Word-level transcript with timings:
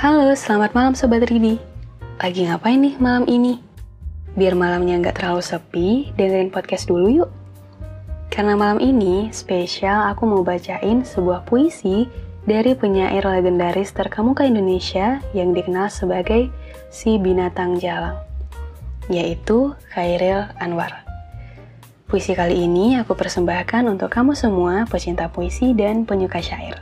Halo, 0.00 0.32
selamat 0.32 0.72
malam 0.72 0.96
Sobat 0.96 1.28
Ridi. 1.28 1.60
Lagi 2.16 2.48
ngapain 2.48 2.80
nih 2.80 2.96
malam 2.96 3.28
ini? 3.28 3.60
Biar 4.32 4.56
malamnya 4.56 4.96
nggak 4.96 5.20
terlalu 5.20 5.44
sepi, 5.44 5.88
dengerin 6.16 6.48
podcast 6.48 6.88
dulu 6.88 7.20
yuk. 7.20 7.28
Karena 8.32 8.56
malam 8.56 8.80
ini 8.80 9.28
spesial 9.28 10.08
aku 10.08 10.24
mau 10.24 10.40
bacain 10.40 11.04
sebuah 11.04 11.44
puisi 11.44 12.08
dari 12.48 12.72
penyair 12.72 13.20
legendaris 13.20 13.92
terkemuka 13.92 14.48
Indonesia 14.48 15.20
yang 15.36 15.52
dikenal 15.52 15.92
sebagai 15.92 16.48
si 16.88 17.20
binatang 17.20 17.76
jalang, 17.76 18.16
yaitu 19.12 19.76
Khairil 19.92 20.48
Anwar. 20.64 21.04
Puisi 22.08 22.32
kali 22.32 22.56
ini 22.56 22.96
aku 22.96 23.12
persembahkan 23.12 23.84
untuk 23.84 24.08
kamu 24.08 24.32
semua 24.32 24.88
pecinta 24.88 25.28
puisi 25.28 25.76
dan 25.76 26.08
penyuka 26.08 26.40
syair. 26.40 26.80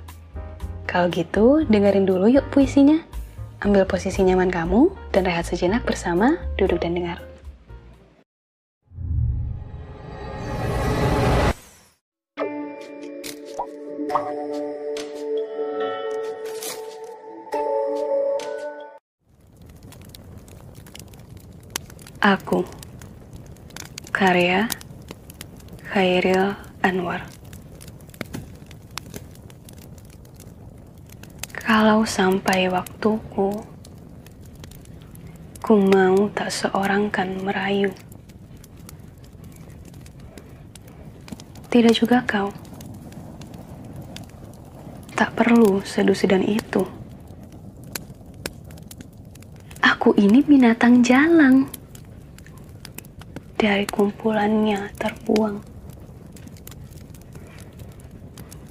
Kalau 0.87 1.11
gitu, 1.11 1.67
dengerin 1.67 2.07
dulu 2.07 2.31
yuk 2.31 2.47
puisinya. 2.55 3.08
Ambil 3.59 3.83
posisi 3.91 4.23
nyaman 4.23 4.55
kamu 4.55 4.87
dan 5.11 5.27
rehat 5.27 5.43
sejenak 5.51 5.83
bersama 5.83 6.39
duduk 6.55 6.79
dan 6.79 6.95
dengar. 6.95 7.19
Aku 22.23 22.63
Karya 24.15 24.71
Khairil 25.91 26.55
Anwar 26.87 27.38
Kalau 31.69 32.01
sampai 32.09 32.73
waktuku, 32.73 33.61
ku 35.61 35.75
mau 35.77 36.33
tak 36.33 36.49
seorang 36.49 37.13
kan 37.13 37.29
merayu. 37.45 37.93
Tidak 41.69 41.93
juga 41.93 42.25
kau. 42.25 42.49
Tak 45.13 45.37
perlu 45.37 45.85
sedu-sedan 45.85 46.41
itu. 46.41 46.89
Aku 49.85 50.17
ini 50.17 50.41
binatang 50.41 51.05
jalang. 51.05 51.69
Dari 53.61 53.85
kumpulannya 53.85 54.89
terbuang. 54.97 55.61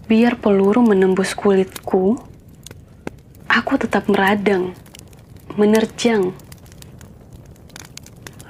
Biar 0.09 0.33
peluru 0.41 0.81
menembus 0.81 1.37
kulitku, 1.37 2.36
aku 3.57 3.73
tetap 3.73 4.05
meradang, 4.05 4.77
menerjang, 5.57 6.29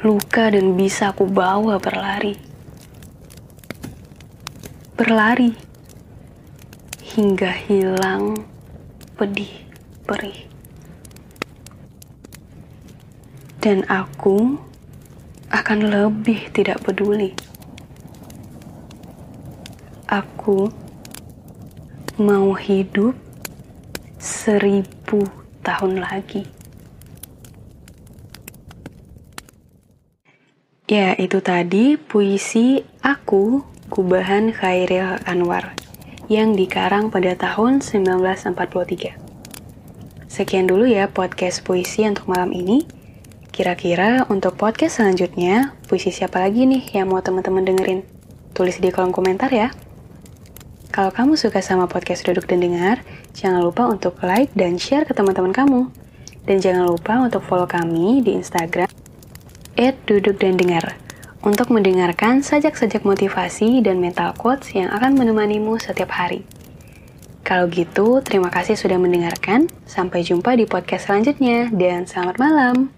luka 0.03 0.51
dan 0.51 0.75
bisa 0.75 1.15
aku 1.15 1.23
bawa 1.23 1.79
berlari. 1.79 2.35
Berlari 4.99 5.55
hingga 7.15 7.55
hilang 7.55 8.43
pedih 9.15 9.63
perih. 10.03 10.43
Dan 13.63 13.87
aku 13.87 14.59
akan 15.47 15.79
lebih 15.87 16.51
tidak 16.51 16.83
peduli. 16.83 17.31
Aku 20.11 20.67
mau 22.19 22.51
hidup 22.59 23.15
seribu 24.19 24.96
tahun 25.63 26.03
lagi. 26.03 26.43
Ya, 30.87 31.15
itu 31.19 31.43
tadi 31.43 31.99
puisi 31.99 32.83
Aku 33.03 33.63
Kubahan 33.87 34.55
Khairil 34.55 35.19
Anwar 35.27 35.75
yang 36.31 36.55
dikarang 36.55 37.11
pada 37.11 37.35
tahun 37.35 37.79
1943. 37.79 39.19
Sekian 40.27 40.67
dulu 40.67 40.87
ya 40.87 41.11
podcast 41.11 41.63
puisi 41.63 42.03
untuk 42.07 42.27
malam 42.27 42.51
ini. 42.51 42.87
Kira-kira 43.51 44.27
untuk 44.31 44.59
podcast 44.59 44.99
selanjutnya, 45.03 45.75
puisi 45.91 46.11
siapa 46.11 46.43
lagi 46.43 46.67
nih 46.67 46.83
yang 46.95 47.11
mau 47.11 47.23
teman-teman 47.23 47.63
dengerin? 47.67 48.03
Tulis 48.55 48.79
di 48.79 48.91
kolom 48.91 49.11
komentar 49.11 49.51
ya. 49.51 49.71
Kalau 50.97 51.13
kamu 51.13 51.37
suka 51.37 51.61
sama 51.61 51.85
podcast 51.85 52.25
Duduk 52.25 52.49
dan 52.49 52.57
Dengar, 52.57 53.05
jangan 53.37 53.61
lupa 53.61 53.85
untuk 53.85 54.17
like 54.25 54.49
dan 54.57 54.81
share 54.81 55.05
ke 55.05 55.13
teman-teman 55.13 55.53
kamu. 55.53 55.93
Dan 56.49 56.57
jangan 56.57 56.89
lupa 56.89 57.21
untuk 57.21 57.45
follow 57.45 57.69
kami 57.69 58.25
di 58.25 58.33
Instagram 58.33 58.89
@duduk 59.77 60.41
dan 60.41 60.57
dengar 60.57 60.97
untuk 61.45 61.69
mendengarkan 61.69 62.41
sajak-sajak 62.41 63.05
motivasi 63.05 63.85
dan 63.85 64.01
mental 64.01 64.33
quotes 64.41 64.73
yang 64.73 64.89
akan 64.89 65.13
menemanimu 65.13 65.77
setiap 65.77 66.17
hari. 66.17 66.41
Kalau 67.45 67.69
gitu, 67.69 68.17
terima 68.25 68.49
kasih 68.49 68.73
sudah 68.73 68.97
mendengarkan. 68.97 69.69
Sampai 69.85 70.25
jumpa 70.25 70.57
di 70.57 70.65
podcast 70.65 71.13
selanjutnya 71.13 71.69
dan 71.77 72.09
selamat 72.09 72.41
malam. 72.41 72.96